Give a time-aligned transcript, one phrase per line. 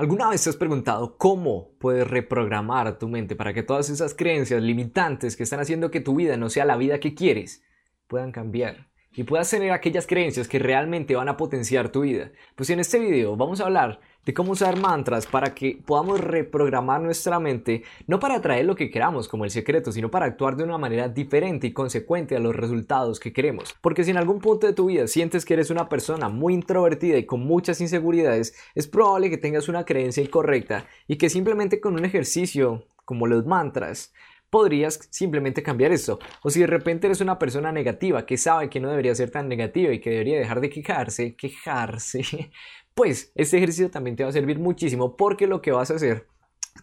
[0.00, 4.62] ¿Alguna vez te has preguntado cómo puedes reprogramar tu mente para que todas esas creencias
[4.62, 7.62] limitantes que están haciendo que tu vida no sea la vida que quieres
[8.06, 8.89] puedan cambiar?
[9.12, 12.30] Y puedas tener aquellas creencias que realmente van a potenciar tu vida.
[12.54, 17.00] Pues en este video vamos a hablar de cómo usar mantras para que podamos reprogramar
[17.00, 20.62] nuestra mente, no para atraer lo que queramos como el secreto, sino para actuar de
[20.62, 23.74] una manera diferente y consecuente a los resultados que queremos.
[23.80, 27.18] Porque si en algún punto de tu vida sientes que eres una persona muy introvertida
[27.18, 31.94] y con muchas inseguridades, es probable que tengas una creencia incorrecta y que simplemente con
[31.94, 34.12] un ejercicio como los mantras
[34.50, 36.18] podrías simplemente cambiar esto.
[36.42, 39.48] O si de repente eres una persona negativa que sabe que no debería ser tan
[39.48, 42.50] negativa y que debería dejar de quejarse, quejarse,
[42.94, 46.26] pues este ejercicio también te va a servir muchísimo porque lo que vas a hacer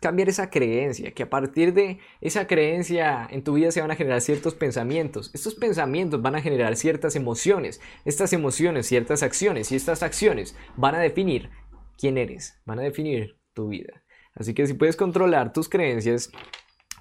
[0.02, 3.96] cambiar esa creencia, que a partir de esa creencia en tu vida se van a
[3.96, 5.32] generar ciertos pensamientos.
[5.34, 10.96] Estos pensamientos van a generar ciertas emociones, estas emociones, ciertas acciones y estas acciones van
[10.96, 11.50] a definir
[11.98, 14.04] quién eres, van a definir tu vida.
[14.36, 16.32] Así que si puedes controlar tus creencias,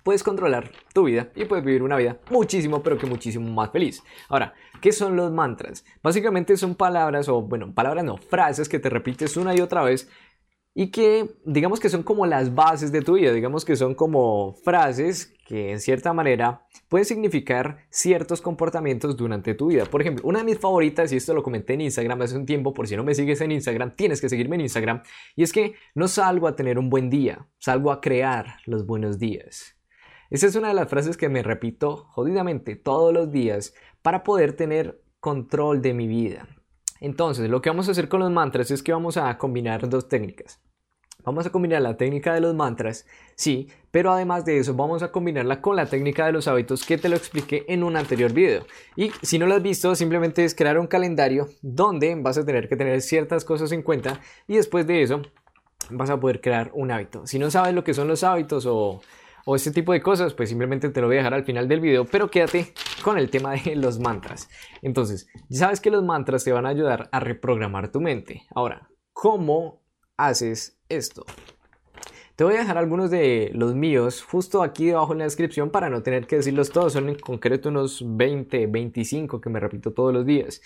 [0.06, 4.04] puedes controlar tu vida y puedes vivir una vida muchísimo, pero que muchísimo más feliz.
[4.28, 5.84] Ahora, ¿qué son los mantras?
[6.00, 10.08] Básicamente son palabras, o bueno, palabras no, frases que te repites una y otra vez
[10.74, 14.54] y que digamos que son como las bases de tu vida, digamos que son como
[14.62, 19.86] frases que en cierta manera pueden significar ciertos comportamientos durante tu vida.
[19.86, 22.72] Por ejemplo, una de mis favoritas, y esto lo comenté en Instagram hace un tiempo,
[22.72, 25.02] por si no me sigues en Instagram, tienes que seguirme en Instagram,
[25.34, 29.18] y es que no salgo a tener un buen día, salgo a crear los buenos
[29.18, 29.75] días.
[30.30, 34.54] Esa es una de las frases que me repito jodidamente todos los días para poder
[34.54, 36.48] tener control de mi vida.
[37.00, 40.08] Entonces, lo que vamos a hacer con los mantras es que vamos a combinar dos
[40.08, 40.60] técnicas.
[41.24, 45.10] Vamos a combinar la técnica de los mantras, sí, pero además de eso vamos a
[45.10, 48.64] combinarla con la técnica de los hábitos que te lo expliqué en un anterior video.
[48.94, 52.68] Y si no lo has visto, simplemente es crear un calendario donde vas a tener
[52.68, 55.22] que tener ciertas cosas en cuenta y después de eso
[55.90, 57.26] vas a poder crear un hábito.
[57.26, 59.00] Si no sabes lo que son los hábitos o
[59.48, 61.78] o este tipo de cosas, pues simplemente te lo voy a dejar al final del
[61.80, 64.48] video, pero quédate con el tema de los mantras.
[64.82, 68.42] Entonces, ya sabes que los mantras te van a ayudar a reprogramar tu mente.
[68.50, 69.84] Ahora, ¿cómo
[70.16, 71.24] haces esto?
[72.34, 75.90] Te voy a dejar algunos de los míos justo aquí debajo en la descripción para
[75.90, 76.94] no tener que decirlos todos.
[76.94, 80.60] Son en concreto unos 20, 25 que me repito todos los días.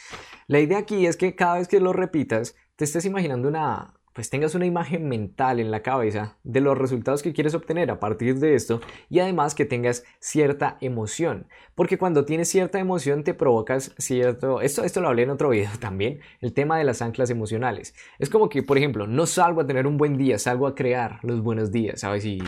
[0.47, 4.31] La idea aquí es que cada vez que lo repitas, te estés imaginando una, pues
[4.31, 8.38] tengas una imagen mental en la cabeza de los resultados que quieres obtener a partir
[8.38, 13.94] de esto y además que tengas cierta emoción, porque cuando tienes cierta emoción te provocas
[13.98, 17.94] cierto, esto, esto lo hablé en otro video también, el tema de las anclas emocionales.
[18.19, 21.21] Es como que, por ejemplo, no salgo a tener un buen día, salgo a crear
[21.22, 22.25] los buenos días, ¿sabes?
[22.25, 22.38] Y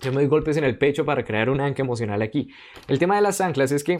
[0.00, 2.50] yo me doy golpes en el pecho para crear un ancla emocional aquí.
[2.88, 3.98] El tema de las anclas es que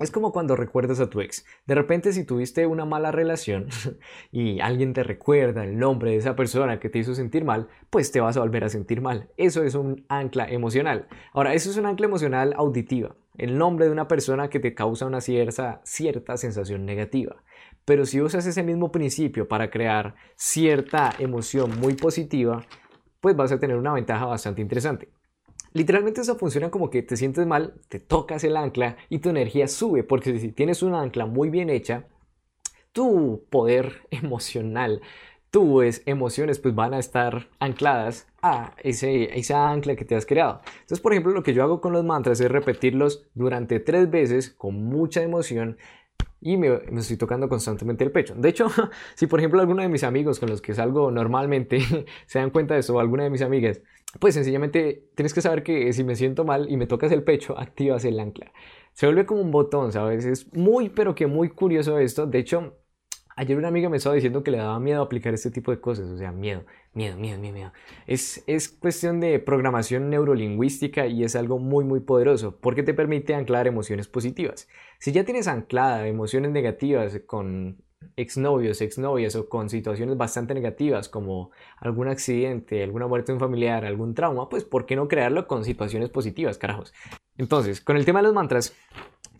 [0.00, 1.44] es como cuando recuerdas a tu ex.
[1.66, 3.68] De repente si tuviste una mala relación
[4.32, 8.10] y alguien te recuerda el nombre de esa persona que te hizo sentir mal, pues
[8.10, 9.28] te vas a volver a sentir mal.
[9.36, 11.06] Eso es un ancla emocional.
[11.32, 13.14] Ahora, eso es un ancla emocional auditiva.
[13.36, 17.36] El nombre de una persona que te causa una cierta, cierta sensación negativa.
[17.84, 22.64] Pero si usas ese mismo principio para crear cierta emoción muy positiva,
[23.20, 25.08] pues vas a tener una ventaja bastante interesante.
[25.72, 29.68] Literalmente eso funciona como que te sientes mal, te tocas el ancla y tu energía
[29.68, 32.06] sube, porque si tienes una ancla muy bien hecha,
[32.92, 35.00] tu poder emocional,
[35.50, 40.60] tus emociones pues van a estar ancladas a ese, esa ancla que te has creado.
[40.72, 44.50] Entonces, por ejemplo, lo que yo hago con los mantras es repetirlos durante tres veces
[44.50, 45.76] con mucha emoción
[46.40, 48.34] y me, estoy tocando constantemente el pecho.
[48.34, 48.68] De hecho,
[49.14, 51.80] si por ejemplo alguno de mis amigos con los que salgo normalmente
[52.26, 53.82] se dan cuenta de eso, o alguna de mis amigas,
[54.18, 57.58] pues sencillamente tienes que saber que si me siento mal y me tocas el pecho,
[57.58, 58.52] activas el ancla.
[58.92, 60.24] Se vuelve como un botón, ¿sabes?
[60.24, 62.26] Es muy, pero que muy curioso esto.
[62.26, 62.76] De hecho,
[63.40, 66.10] ayer una amiga me estaba diciendo que le daba miedo aplicar este tipo de cosas.
[66.10, 67.72] O sea, miedo, miedo, miedo, miedo, miedo.
[68.06, 73.34] Es, es cuestión de programación neurolingüística y es algo muy, muy poderoso porque te permite
[73.34, 74.68] anclar emociones positivas.
[74.98, 77.82] Si ya tienes anclada emociones negativas con
[78.16, 83.86] exnovios, exnovias o con situaciones bastante negativas como algún accidente, alguna muerte de un familiar,
[83.86, 86.92] algún trauma, pues ¿por qué no crearlo con situaciones positivas, carajos?
[87.38, 88.74] Entonces, con el tema de los mantras,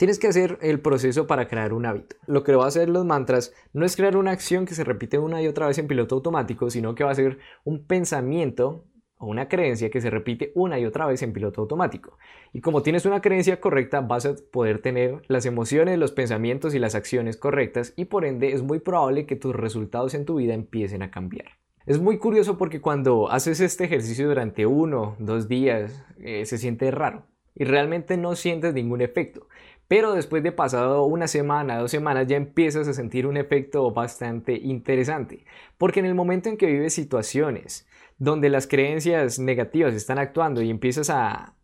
[0.01, 2.17] tienes que hacer el proceso para crear un hábito.
[2.27, 5.19] Lo que va a hacer los mantras no es crear una acción que se repite
[5.19, 8.87] una y otra vez en piloto automático, sino que va a ser un pensamiento
[9.19, 12.17] o una creencia que se repite una y otra vez en piloto automático.
[12.55, 16.79] Y como tienes una creencia correcta, vas a poder tener las emociones, los pensamientos y
[16.79, 20.55] las acciones correctas y por ende es muy probable que tus resultados en tu vida
[20.55, 21.59] empiecen a cambiar.
[21.85, 26.91] Es muy curioso porque cuando haces este ejercicio durante uno, dos días, eh, se siente
[26.91, 29.47] raro y realmente no sientes ningún efecto.
[29.91, 34.53] Pero después de pasado una semana, dos semanas, ya empiezas a sentir un efecto bastante
[34.57, 35.45] interesante.
[35.79, 40.71] Porque en el momento en que vives situaciones donde las creencias negativas están actuando y
[40.71, 41.57] empiezas a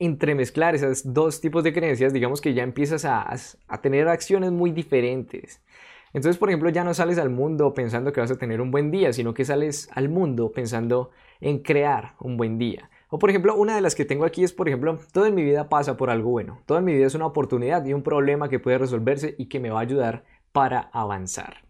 [0.00, 3.24] entremezclar esos dos tipos de creencias, digamos que ya empiezas a,
[3.68, 5.62] a tener acciones muy diferentes.
[6.12, 8.90] Entonces, por ejemplo, ya no sales al mundo pensando que vas a tener un buen
[8.90, 12.90] día, sino que sales al mundo pensando en crear un buen día.
[13.10, 15.42] O por ejemplo, una de las que tengo aquí es, por ejemplo, todo en mi
[15.42, 16.60] vida pasa por algo bueno.
[16.66, 19.60] Todo en mi vida es una oportunidad y un problema que puede resolverse y que
[19.60, 21.62] me va a ayudar para avanzar.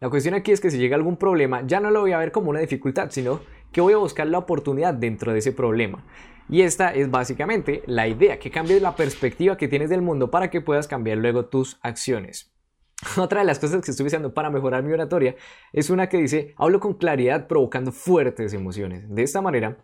[0.00, 2.32] La cuestión aquí es que si llega algún problema, ya no lo voy a ver
[2.32, 3.40] como una dificultad, sino
[3.72, 6.04] que voy a buscar la oportunidad dentro de ese problema.
[6.48, 10.48] Y esta es básicamente la idea, que cambies la perspectiva que tienes del mundo para
[10.48, 12.52] que puedas cambiar luego tus acciones.
[13.16, 15.34] Otra de las cosas que estoy usando para mejorar mi oratoria
[15.72, 19.12] es una que dice, hablo con claridad provocando fuertes emociones.
[19.14, 19.78] De esta manera,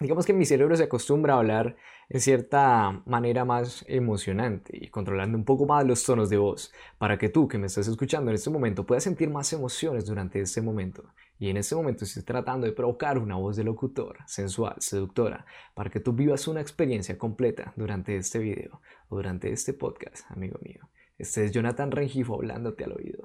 [0.00, 1.76] digamos que mi cerebro se acostumbra a hablar
[2.08, 7.18] en cierta manera más emocionante y controlando un poco más los tonos de voz para
[7.18, 10.60] que tú que me estás escuchando en este momento puedas sentir más emociones durante este
[10.60, 11.14] momento.
[11.38, 15.88] Y en este momento estoy tratando de provocar una voz de locutor, sensual, seductora, para
[15.88, 20.88] que tú vivas una experiencia completa durante este video o durante este podcast, amigo mío.
[21.16, 23.22] Este es Jonathan Rengifo hablándote al oído.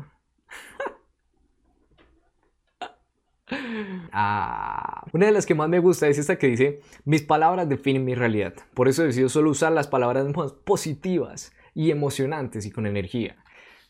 [4.11, 8.03] Ah, una de las que más me gusta es esta que dice, mis palabras definen
[8.03, 8.53] mi realidad.
[8.73, 13.35] Por eso decido solo usar las palabras más positivas y emocionantes y con energía.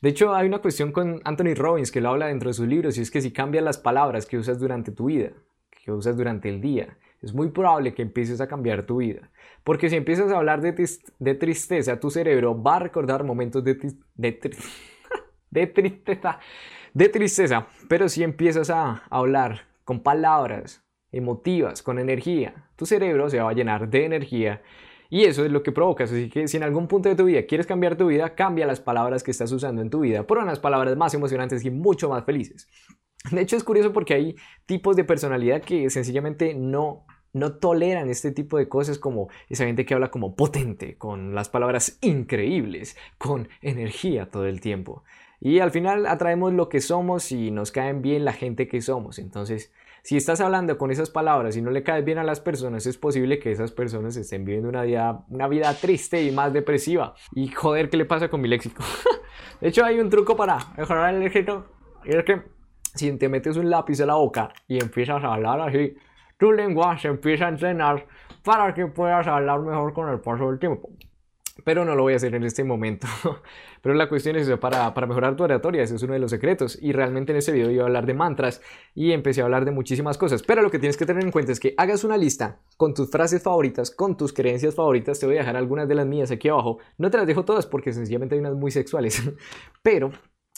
[0.02, 2.98] De hecho, hay una cuestión con Anthony Robbins que lo habla dentro de sus libros
[2.98, 5.32] y es que si cambias las palabras que usas durante tu vida,
[5.70, 9.32] que usas durante el día, es muy probable que empieces a cambiar tu vida.
[9.64, 10.76] Porque si empiezas a hablar de,
[11.18, 13.76] de tristeza, tu cerebro va a recordar momentos de,
[15.74, 16.40] tristeza,
[16.96, 17.68] de tristeza.
[17.88, 23.54] Pero si empiezas a hablar con palabras emotivas, con energía, tu cerebro se va a
[23.54, 24.64] llenar de energía
[25.10, 26.12] y eso es lo que provocas.
[26.12, 28.80] Así que si en algún punto de tu vida quieres cambiar tu vida, cambia las
[28.80, 32.26] palabras que estás usando en tu vida por unas palabras más emocionantes y mucho más
[32.26, 32.68] felices.
[33.30, 38.32] De hecho es curioso porque hay tipos de personalidad que sencillamente no no toleran este
[38.32, 43.50] tipo de cosas como esa gente que habla como potente, con las palabras increíbles, con
[43.62, 45.04] energía todo el tiempo.
[45.40, 49.20] Y al final atraemos lo que somos y nos caen bien la gente que somos.
[49.20, 49.72] Entonces,
[50.04, 52.98] si estás hablando con esas palabras y no le caes bien a las personas, es
[52.98, 57.16] posible que esas personas estén viviendo una vida, una vida triste y más depresiva.
[57.34, 58.84] Y joder, ¿qué le pasa con mi léxico?
[59.62, 61.66] de hecho, hay un truco para mejorar el léxico.
[62.04, 62.44] Es que
[62.94, 65.96] si te metes un lápiz a la boca y empiezas a hablar así,
[66.38, 68.06] tu lenguaje se empieza a entrenar
[68.44, 70.90] para que puedas hablar mejor con el paso del tiempo.
[71.64, 73.08] Pero no lo voy a hacer en este momento.
[73.82, 76.78] Pero la cuestión es para, para mejorar tu oratoria, ese es uno de los secretos.
[76.82, 78.62] Y realmente en este video iba a hablar de mantras
[78.94, 80.44] y empecé a hablar de muchísimas cosas.
[80.44, 83.10] Pero lo que tienes que tener en cuenta es que hagas una lista con tus
[83.10, 85.20] frases favoritas, con tus creencias favoritas.
[85.20, 86.80] Te voy a dejar algunas de las mías aquí abajo.
[86.98, 89.24] No te las dejo todas porque sencillamente hay unas muy sexuales.
[89.82, 90.12] Pero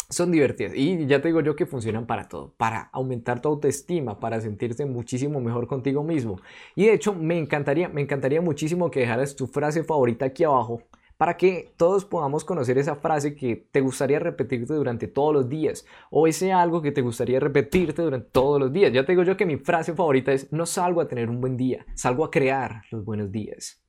[0.10, 4.20] son divertidas y ya te digo yo que funcionan para todo, para aumentar tu autoestima,
[4.20, 6.40] para sentirte muchísimo mejor contigo mismo.
[6.76, 10.82] Y de hecho me encantaría, me encantaría muchísimo que dejaras tu frase favorita aquí abajo
[11.18, 15.86] para que todos podamos conocer esa frase que te gustaría repetirte durante todos los días
[16.12, 18.94] o ese algo que te gustaría repetirte durante todos los días.
[18.94, 21.58] Ya te digo yo que mi frase favorita es no salgo a tener un buen
[21.58, 23.87] día, salgo a crear los buenos días.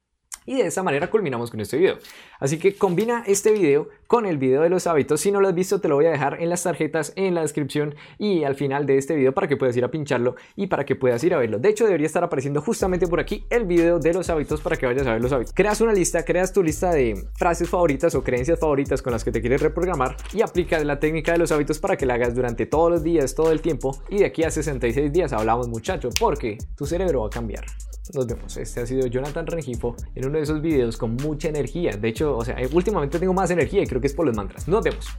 [0.49, 1.99] Y de esa manera culminamos con este video.
[2.41, 5.21] Así que combina este video con el video de los hábitos.
[5.21, 7.43] Si no lo has visto, te lo voy a dejar en las tarjetas, en la
[7.43, 10.87] descripción y al final de este video para que puedas ir a pincharlo y para
[10.87, 11.59] que puedas ir a verlo.
[11.59, 14.87] De hecho, debería estar apareciendo justamente por aquí el video de los hábitos para que
[14.87, 15.53] vayas a ver los hábitos.
[15.53, 19.33] Creas una lista, creas tu lista de frases favoritas o creencias favoritas con las que
[19.33, 22.65] te quieres reprogramar y aplicas la técnica de los hábitos para que la hagas durante
[22.65, 26.57] todos los días, todo el tiempo y de aquí a 66 días hablamos muchacho porque
[26.75, 27.67] tu cerebro va a cambiar.
[28.15, 28.57] Nos vemos.
[28.57, 31.97] Este ha sido Jonathan Rengifo en uno de esos videos con mucha energía.
[31.97, 34.69] De hecho, o sea, últimamente tengo más energía y creo que es por los mantras.
[34.69, 35.19] Nos vemos.